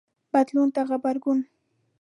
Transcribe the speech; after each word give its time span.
بدلون 0.33 0.69
ته 0.75 0.81
غبرګون 0.89 1.39